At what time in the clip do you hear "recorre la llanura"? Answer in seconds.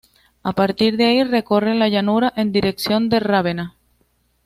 1.23-2.33